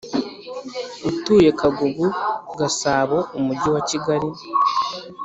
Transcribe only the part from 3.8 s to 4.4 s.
Kigali